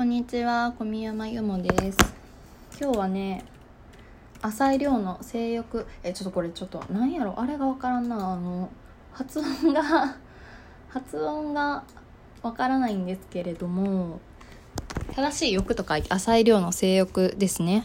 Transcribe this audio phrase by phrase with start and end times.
[0.00, 1.98] こんにちは、小宮山由もです。
[2.80, 3.44] 今日はね、
[4.40, 8.70] 浅井亮の性欲、え、ちょっとこれちょっと、なんやろ、あれがわからんな、あの、
[9.12, 10.16] 発音が
[10.88, 11.84] 発音が
[12.40, 14.20] わからないんですけれども、
[15.14, 17.84] 正しい欲と書いて、浅井亮の性欲ですね。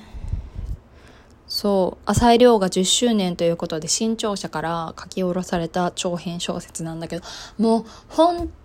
[1.49, 7.25] そう、浅井亮が10周年ということで、新潮社から書き下ろされた長編小説なんだけど、
[7.57, 8.64] もう、本当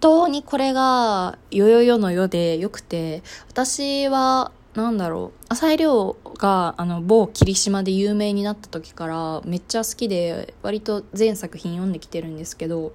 [0.00, 12.92] 当にこれが、よよよのよでよくて、私は、なんだろう、浅井亮が、あの、某霧島で有名になった時から、めっちゃ好きで、割と全作品読んできてるんですけど、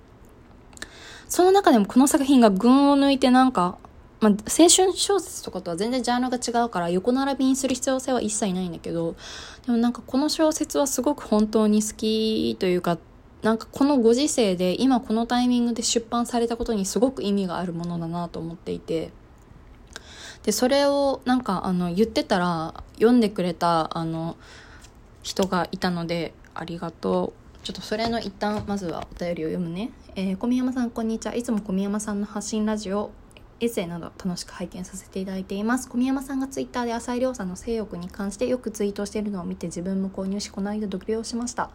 [1.27, 3.77] その中でもこの作品が群を抜いてなんか、
[4.21, 9.15] まあ、青春小説とかとは全然ジャンルが違うから横並びにする必要性は一切ないんだけど
[9.65, 12.97] でもなんかこの小説はすごく本当に好きというか
[13.45, 19.11] なんかこのご時世で今このタイミングで出版されたことにすごく意味があるものだなと思っていて。
[20.41, 24.35] でそれをなんかあの言ってたら読んでくれたあの
[25.23, 27.65] 人がいたのでありがとう。
[27.65, 31.35] ちょっとそれの一旦まずはお便りを読むね、えー、小宮山さんこんにちは。
[31.35, 33.11] いつも小宮山さんの発信ラジオ
[33.59, 35.87] エッセイなど楽しく拝見させていただいています。
[35.87, 41.69] 小宮山さんがツイッターで浅井亮さんの性欲に関してよくツイートしているのを見て自分も購入しこの間読病しました。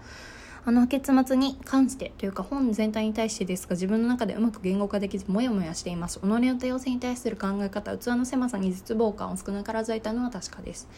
[0.64, 6.20] あの結末に関してというか本全体に対してですが自分の中でうまく言語化できずモヤモヤしています。
[6.20, 10.88] 己の多様性に対する考え方器の狭さに絶望感を少なからずいたのは確かです。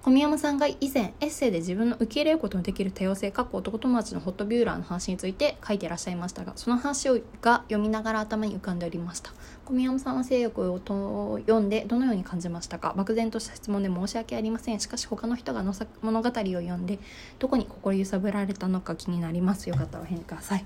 [0.00, 9.32] 小宮山さんが以前エッセイで自分の受け入れることのできる多様性かっこ男友達のホットビューラーの話について書いていらっしゃいましたがその話をが読みながら頭に浮かんでおりました。
[9.64, 12.94] 小宮山さんは性欲をと読んでどのように感じましたか？
[12.96, 14.80] 漠然とした質問で申し訳ありません。
[14.80, 17.00] しかし他の人がの物語を読んで
[17.38, 19.74] どこに心揺さぶられたのか気になりますよ。
[19.74, 20.64] かったらお返事ください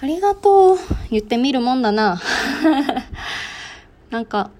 [0.00, 0.78] ありがとう。
[1.10, 2.20] 言ってみるもんだな。
[4.10, 4.50] なんか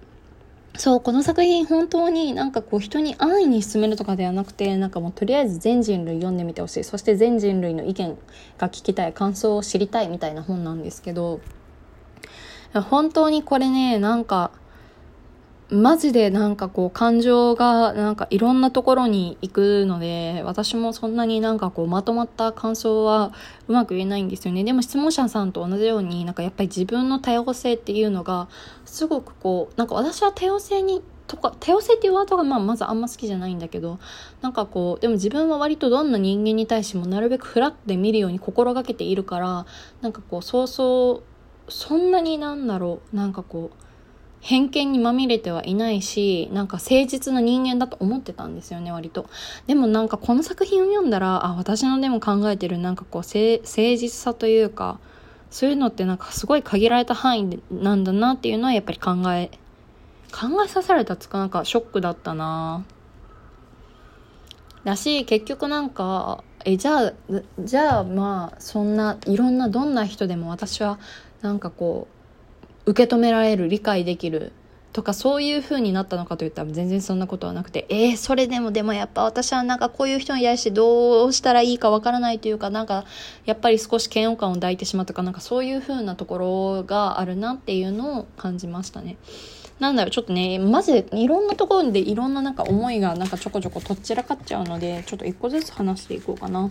[0.76, 6.84] そう、この作品本当になんかこう人に安易に進めるとかではなくて、なんかもうとりあえず全人類読んでみてほしい。
[6.84, 8.18] そして全人類の意見
[8.58, 11.40] が聞きたい、感想を知りたいみたいな本なんですけど、
[12.72, 14.50] 本当にこれね、なんか、
[15.74, 23.32] マジでなんかこう感情がなんかいろんなところに行くので、私もそんなになんかこうまとまった感想は
[23.68, 24.64] うまく言えないんですよね。
[24.64, 28.48] でも質問者さんと同じようになんかやっぱり自分の多様性っていうのが
[28.84, 33.98] すごくこう、なんか私は多様性にとか、多様性っていうワードがまあまずあんま好きじゃないんだけど、
[34.42, 39.66] なんかこう、でも自分は割とどんな人間に対してもなるべくフラって見るように心がけているから、
[40.02, 41.22] なんかこう、そうそ
[41.66, 43.76] う、そんなになんだろう、なんかこう、
[44.44, 49.24] 偏見にまみれてはいないし、なんか誠実な人間だと思ってたんですよね、割と。
[49.66, 55.00] でもなんかこの作品を読んだら、あ、私のでも考えてるなんかこう、誠実さというか、
[55.48, 59.50] そういうのってなんかすごい限られた範囲なんだなっていうのはやっぱり考え、
[60.30, 62.84] 考えさせられたつかなんかショックだったな
[64.84, 67.12] だし、結局なんか、え、じゃあ、
[67.60, 70.98] じゃあまあ、そんないろんなどんな人でも私は
[71.40, 72.23] なんかこう、
[72.86, 74.52] 受け止められる理解できる
[74.92, 83.04] とかそういう風になったのかといったら全然そんなことはなくてえー、それでもでもやっぱ私はなんかこういう人に対してどうしたらいいかわからないというかなんか
[83.44, 89.16] やっぱり少し嫌悪感を抱いてしまったかなんかそういう風なところがあるなっていうのを感じましたね。
[89.80, 96.70] なんだろう、ちょっとね、マジでいろんなところでいろんななんか思いがなんかちょこちょことっちらかっちゃうので、ちょっと一個ずつ話していこうかな。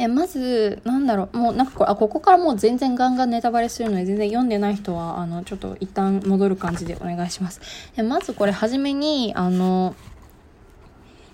[0.00, 7.60] で、まず、なんだろう、もうなんかこれ、あ、ここからもう全然ガンガンネタバレするので、全然読んでない人は、あの、ちょっと一旦戻る感じでお願いします。
[7.94, 9.94] で、まずこれ、はじめに、あの、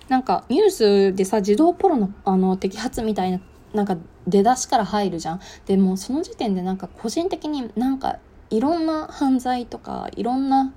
[0.08, 3.40] なんか、ニュースでさ、児童ポロの、あの、摘発みたいな、
[3.72, 5.40] なんか、出だしから入るじゃん。
[5.66, 8.18] でも、その時点でなんか、個人的になんか、
[8.50, 10.72] いろんな犯罪とか、いろんな、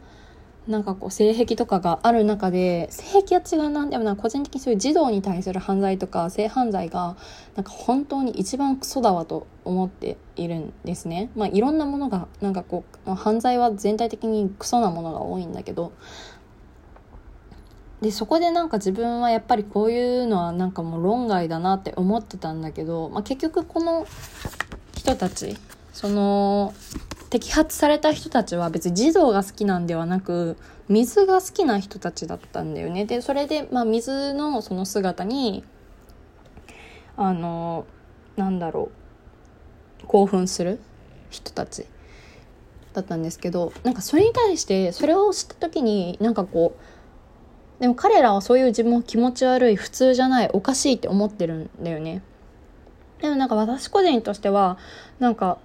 [0.70, 7.18] なんかこう性癖とかがある中で性癖は違うなでもなんか個人的にそういう児童に対する犯罪とか性犯罪が
[7.56, 11.32] なんか本当に一番クソだわと思っているんですね。
[11.36, 15.92] まあいろんなものがなんかこう犯罪は全体的にクソなものが多いんだけど
[18.02, 24.06] でそこでなんか自分はやっぱりこういうのはなんかもう論外だなって思ってたんだけど、まあ、結局この
[24.96, 25.58] 人たち
[25.94, 26.74] その
[27.30, 33.06] 摘発された人たちは別に児童が好きなんではなく水が好きな人たちだったんだよね。
[33.06, 35.64] でそれで、まあ、水のその姿に
[37.16, 37.86] あの
[38.36, 38.90] なんだろ
[40.04, 40.80] う興奮する
[41.30, 41.86] 人たち
[42.94, 52.24] だったんですけどなんかそれに対してそれを知った時になんかこうでも彼らはそういう自分を気持ち悪い普通じゃないおかしいって思ってるんだよね。
[53.22, 54.78] でもなんか私個人としては
[55.20, 55.60] なんか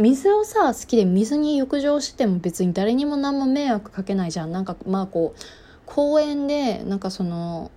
[0.00, 4.52] 水をさ好きで水に浴場しても別に誰にも何も迷惑かけないじゃん。
[4.52, 5.40] なんかまあこう
[5.86, 7.70] 公園でなんかその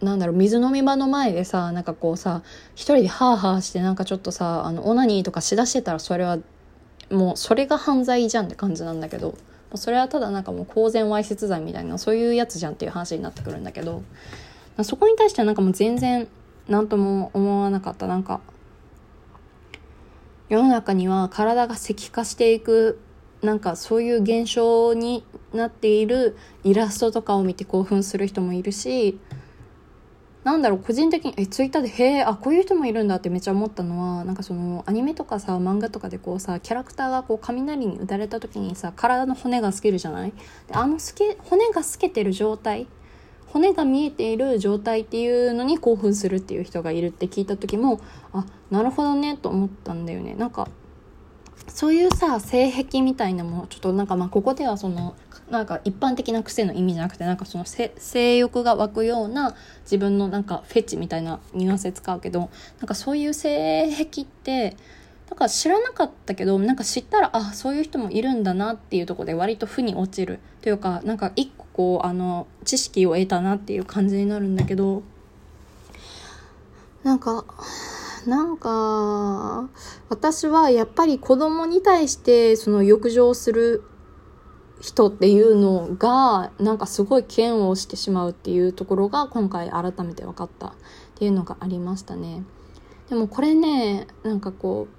[0.00, 2.42] なんだろう水飲み場の前でさなんかこうさ
[2.74, 6.38] 一人でハーハーしてなんかちょっとさあのオナニーとかしだしてたらそれは
[7.10, 9.36] もうそれが犯罪じゃんって感じなんだけど。
[9.74, 14.02] それはただなんかもう公然わいせつ罪みたいなそういうやつじゃんっていう話になってくるんだけど。
[14.82, 16.26] そこに対してはなんかもう全然
[16.68, 18.06] 何とも思わなかった。
[18.06, 18.40] なんか
[20.48, 23.00] 世の中には体が石化していく
[23.42, 29.18] なんかそういう現象になっているイラストとかを見て興奮する人もいるし
[30.44, 40.30] なんだろう個人的にえツイッターで「へえあこういう人もいるんだ」ってめっちゃ思ったのはなんかそのアニメとかさ漫画とかでこうさキャラクターがこう雷に打たれた時にさ体の骨が透けるじゃない？
[40.30, 42.86] であの透け骨が透けてる状態
[43.52, 48.00] 骨が見えている状態っていうのに興奮するっていう人がいるって聞いた時も
[48.32, 50.34] あなるほどねと思ったんだよね。
[50.34, 50.68] なんか
[51.68, 55.14] そういうさ性癖みたいなものちょっとなんかまあここではその
[55.50, 62.50] なんか一般的な癖の意味じゃなくてなんかその性欲が湧くような自分のなんかフェチみたいなニュアンスで使うけど
[62.80, 64.76] なんかそういう性癖って
[65.30, 75.02] なんか知らなかったけどなんか知ったらあそういう人もいるんだなっていうとこで割と負に落ちるというかなんか一個こうあの知識を得たなっていう感じになるんだけど
[77.04, 77.44] なんか
[78.26, 79.68] なんか
[80.08, 83.84] 私はやっぱり子供に対してその浴場する
[84.80, 90.72] 人っていうのがなんかすごい嫌悪してしまうっていうところが今回改めて分かったっ
[91.16, 92.44] ていうのがありましたね。
[93.08, 94.98] でもこれねなんかこう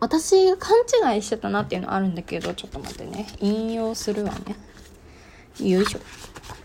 [0.00, 0.76] 私が勘
[1.14, 3.26] 違いしてたなっていうのあるんだけどちょっと待ってね。
[3.40, 4.56] 引用するわね。
[5.66, 6.00] よいしょ。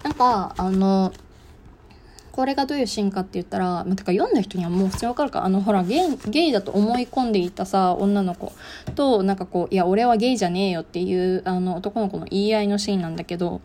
[0.03, 1.13] なんかあの
[2.31, 5.43] これがどういうシーンかって言ったら、まあ、てか読んだ人にはもう普通にわかるか。
[5.43, 8.53] あのほらゲイゲイだと思い込んでいたさ女の子。
[8.95, 13.61] となんかこういや俺はゲイじゃねえよっていうあの男の子の言い合いのシーンなんだけど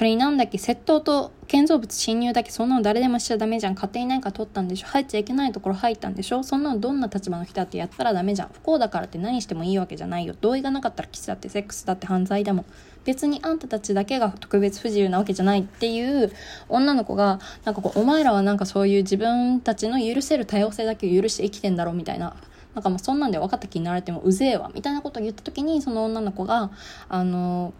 [0.00, 3.74] それになんだっけ窃盗と建造物侵入だけそんなの誰でもしちゃダメじゃん。
[3.74, 4.86] 勝手に何か取ったんでしょ？
[4.86, 6.42] 入っちゃいけないところ入ったんでしょ？
[6.42, 8.48] そんなのどんな立場の人だってやったらダメじゃん。
[8.50, 10.34] 不幸だからって何してもいいわけじゃないよ。
[10.40, 12.64] 同意がなかったらキスだってセックスだって犯罪だもん。
[13.04, 16.32] 別にあんたたちだけが特別不自由なわけじゃないっていう
[16.70, 22.34] 女の子がなんかこうお前らはなんかそういう自分たちの許せる多様性だけを許して生きてんだろうみたいな。
[22.74, 24.70] なんかもうそんなんで分かった気になられてもうぜえわ。
[24.74, 26.70] みたいなことを言った時にその女の子が
[27.10, 27.74] あの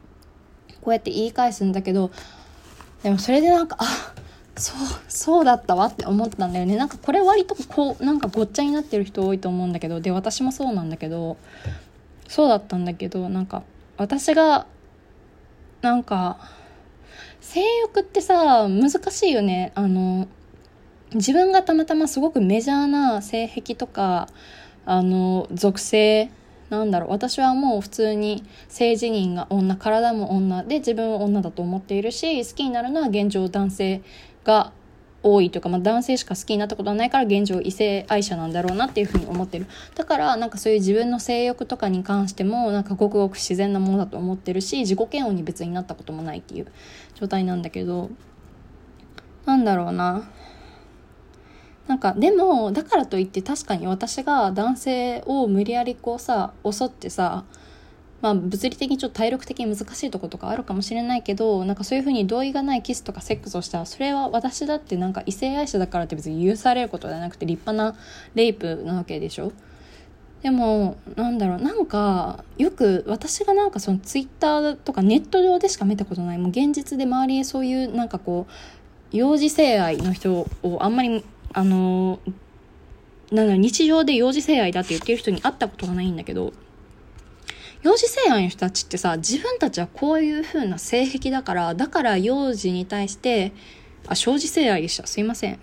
[0.82, 2.11] こうやって言い返すんだけど
[3.03, 4.15] でもそれでなんかあ
[4.56, 4.77] そう
[5.09, 6.77] そうだったわって思ったんだよね。
[6.77, 11.38] なんかこれ割とこうなんかごっちゃになってる人多いと思うんだけどで私もそうなんだけど
[12.29, 13.62] そうだったんだけどなんか
[13.97, 14.67] 私が
[15.81, 16.38] なんか
[17.41, 19.73] 性欲ってさ難しいよね。
[19.75, 20.29] あの
[21.15, 24.29] 自分がたまたますごくメジャーな性癖とか
[24.85, 26.31] あの属性
[26.71, 34.03] なんだろう私はもう普通に性自認が女体も女で自分は女だと思っているし好きになるのは現状男性
[34.45, 34.73] が
[35.23, 39.67] 多いというか、まあ、男性しか好きになったことはないから現状異性愛者なんだろうなっていうふうに思ってる。
[39.95, 46.67] だからなんかそういう自分の性欲とかに関してもなんかごくごく自然なものだと思ってるし自己嫌悪に別になったこともないっていう
[47.17, 48.11] 状態なんだけど
[49.45, 50.31] なんだろうな。
[51.91, 57.43] なんかでもだからといって確かに私が男性を無理やりこうさ襲ってさ
[58.23, 67.99] まあ物理的にちょっと体力的に難しいとことかあるかもしれないけどなんかそういうふうに同意がないキスとかセックスをしたらそれは私だってなんか異性愛者だからって別に許されることではなくて立派な
[68.37, 69.50] レイプなわけでしょ。
[70.43, 78.53] でもなんだろうなんかよく私がなんかそのツイッターとかネット上でしか見たことないもう現実で周りにそういうなんかこう
[79.11, 82.21] 幼児性愛の人をあんまりあの
[83.33, 86.52] なんだ日常で幼児性愛だって言ってる人に会ったことがないんだけど、
[87.83, 93.52] 幼児性愛の人たちってさ、自分たちはこういう風な性癖だから、だから幼児に対して、
[94.07, 95.07] あ、生児性愛でした。
[95.07, 95.59] すいません。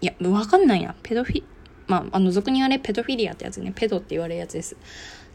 [0.00, 0.94] いや、わかんないな。
[1.02, 1.44] ペドフィ、
[1.86, 3.72] まあ、あの、俗に言われペドフィリアってやつね。
[3.74, 4.76] ペドって言われるやつです。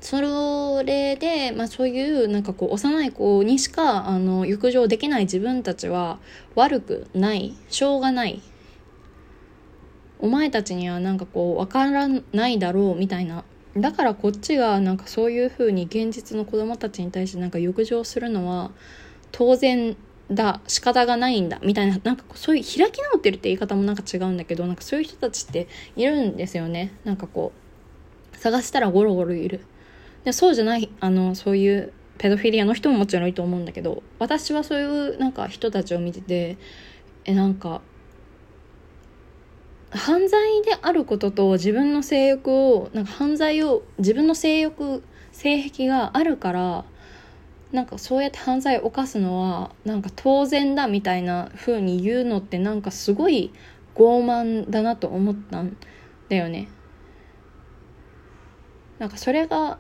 [0.02, 6.20] それで、まあそういう、なんかこう、幼い子にしか、あの、浴場できない自分たちは
[6.56, 8.42] 悪くない、しょうがない
[10.24, 13.44] お前たちにはなんかこう分からないだろうみたいな。
[13.76, 18.72] だからこっちがなんかそういう風に現実の子供たちに対してなんか浴場するのは
[19.34, 19.98] 当然
[20.32, 20.62] だ。
[20.66, 21.60] 仕方がないんだ。
[21.62, 22.00] みたいな。
[22.06, 26.94] なんかそういう開き直ってるって言い方もなんか違うんだけどなんかそういう人たちっているんですよね。
[27.04, 27.52] なんかこ
[28.34, 29.66] う探したらゴロゴロいる。
[30.24, 36.58] でそうじゃないあのそういうペドフィリアの人ももちろんいると思うんだけど私はそういうなんか人たちを見てて
[37.26, 37.82] えなんか
[39.98, 46.86] 犯罪であることと自分の性欲をなんか犯罪を自分の性欲性癖があるから
[47.72, 53.52] なんかそうやって犯罪を犯すのはなんか当然だみたいな風に言うのってなんかすごい
[53.96, 55.78] 傲慢だなと思ったん
[56.30, 56.70] だよね。
[59.00, 59.80] なんかそれが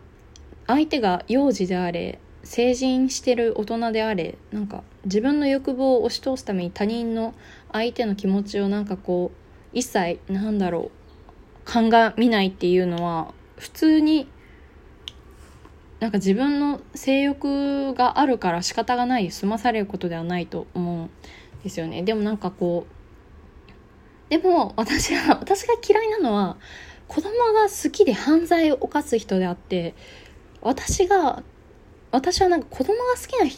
[0.67, 7.33] 相手が幼児であれ成人してる大人であれなんか自分の欲望を押し通すために他人の
[7.71, 9.42] 相手の気持ちをなんかこう
[9.73, 11.03] 一切なんだろう。
[11.65, 14.27] 鑑みないっていうのは普通に
[15.99, 21.09] なんか自分の性欲があるから仕方がない済まされることではないと思うん
[21.63, 22.03] ですよね。
[22.03, 26.57] でもなんかこうでも私は私が嫌いなのは
[27.07, 29.93] 子供が好きで犯罪を犯す人であって
[30.61, 31.43] 私が
[32.11, 33.49] 私はなんか子供が好きな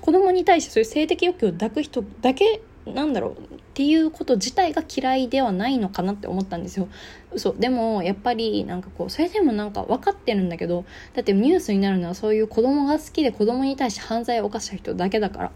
[0.00, 3.36] 子供に対してそういう性的欲求を抱く人だけなんだろうっ
[3.74, 6.88] ていうこと自体が嫌いではないのかなって思ったんですよ。
[7.32, 7.52] 嘘。
[7.52, 10.84] でもやっぱりなんかこうそれでもなんか分かってるんだけど
[11.14, 15.52] だってニュースになるのはそういう子供が好きで子供に対して犯罪を犯した人だけだから。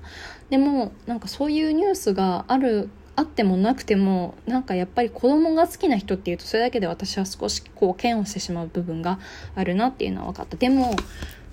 [0.51, 9.21] でもなんかそういうニュースがあるあってもなくてもなんかやっぱり子供が好きな人っていうとそれだけで私は少しこう嫌悪してしまう部分が
[9.55, 10.57] あるなっていうのは分かった。
[10.57, 10.95] でも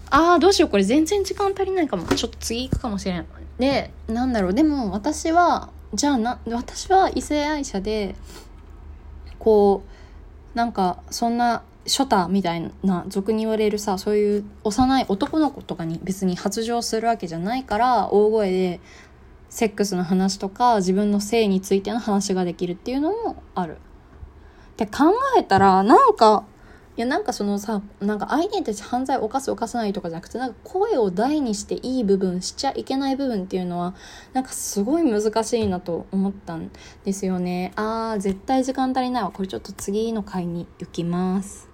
[0.09, 0.69] ああどうしよう。
[0.69, 2.05] これ全然時間足りないかも。
[2.07, 3.25] ちょっと次行くかもしれん。
[3.61, 8.15] でなんだろうでも私はじゃあな私は異性愛者で
[9.37, 9.83] こ
[10.55, 18.79] うなんかそんなショタみたいな俗に言われるさそういう幼い男の子とかに別に発情するわけじゃないから大声で
[19.51, 23.77] セックスの話とか自分の性についての話ができるっていうのもある。
[24.71, 26.45] って考えたらなんか
[26.97, 33.95] いやなんかそのさなんか相手に対して犯罪を犯す犯さないとかじゃなくてなんか声を大にしていい部分しちゃいけない部分っていうのは
[34.33, 36.69] なんかすごい難しいなと思ったん
[37.05, 37.71] ですよね。
[37.75, 39.31] あー絶対時間足りないわ。
[39.31, 41.70] これちょっと次の回に行きます。